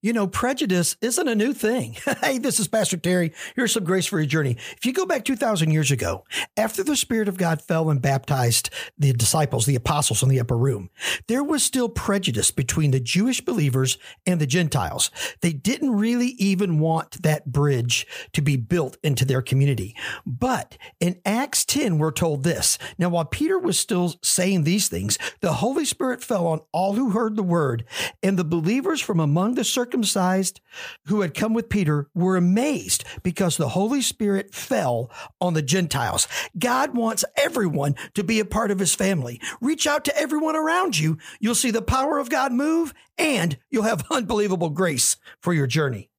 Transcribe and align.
You 0.00 0.12
know, 0.12 0.28
prejudice 0.28 0.96
isn't 1.00 1.26
a 1.26 1.34
new 1.34 1.52
thing. 1.52 1.96
hey, 2.22 2.38
this 2.38 2.60
is 2.60 2.68
Pastor 2.68 2.96
Terry. 2.96 3.32
Here's 3.56 3.72
some 3.72 3.82
grace 3.82 4.06
for 4.06 4.20
your 4.20 4.28
journey. 4.28 4.56
If 4.76 4.86
you 4.86 4.92
go 4.92 5.04
back 5.04 5.24
2,000 5.24 5.72
years 5.72 5.90
ago, 5.90 6.24
after 6.56 6.84
the 6.84 6.94
Spirit 6.94 7.26
of 7.26 7.36
God 7.36 7.60
fell 7.60 7.90
and 7.90 8.00
baptized 8.00 8.70
the 8.96 9.12
disciples, 9.12 9.66
the 9.66 9.74
apostles 9.74 10.22
in 10.22 10.28
the 10.28 10.38
upper 10.38 10.56
room, 10.56 10.88
there 11.26 11.42
was 11.42 11.64
still 11.64 11.88
prejudice 11.88 12.52
between 12.52 12.92
the 12.92 13.00
Jewish 13.00 13.40
believers 13.40 13.98
and 14.24 14.40
the 14.40 14.46
Gentiles. 14.46 15.10
They 15.40 15.52
didn't 15.52 15.90
really 15.90 16.36
even 16.38 16.78
want 16.78 17.20
that 17.24 17.50
bridge 17.50 18.06
to 18.34 18.40
be 18.40 18.54
built 18.54 18.98
into 19.02 19.24
their 19.24 19.42
community. 19.42 19.96
But 20.24 20.78
in 21.00 21.20
Acts 21.26 21.64
10, 21.64 21.98
we're 21.98 22.12
told 22.12 22.44
this. 22.44 22.78
Now, 22.98 23.08
while 23.08 23.24
Peter 23.24 23.58
was 23.58 23.76
still 23.76 24.14
saying 24.22 24.62
these 24.62 24.88
things, 24.88 25.18
the 25.40 25.54
Holy 25.54 25.84
Spirit 25.84 26.22
fell 26.22 26.46
on 26.46 26.60
all 26.70 26.92
who 26.92 27.10
heard 27.10 27.34
the 27.34 27.42
word, 27.42 27.84
and 28.22 28.38
the 28.38 28.44
believers 28.44 29.00
from 29.00 29.18
among 29.18 29.56
the 29.56 29.64
circumcised 29.88 30.60
who 31.06 31.22
had 31.22 31.32
come 31.32 31.54
with 31.54 31.70
Peter 31.70 32.08
were 32.14 32.36
amazed 32.36 33.04
because 33.22 33.56
the 33.56 33.70
Holy 33.70 34.02
Spirit 34.02 34.54
fell 34.54 35.10
on 35.40 35.54
the 35.54 35.62
Gentiles. 35.62 36.28
God 36.58 36.94
wants 36.94 37.24
everyone 37.36 37.94
to 38.12 38.22
be 38.22 38.38
a 38.38 38.44
part 38.44 38.70
of 38.70 38.78
his 38.78 38.94
family. 38.94 39.40
Reach 39.62 39.86
out 39.86 40.04
to 40.04 40.16
everyone 40.18 40.56
around 40.56 40.98
you. 40.98 41.16
You'll 41.40 41.54
see 41.54 41.70
the 41.70 41.80
power 41.80 42.18
of 42.18 42.28
God 42.28 42.52
move 42.52 42.92
and 43.16 43.56
you'll 43.70 43.84
have 43.84 44.04
unbelievable 44.10 44.68
grace 44.68 45.16
for 45.40 45.54
your 45.54 45.66
journey. 45.66 46.10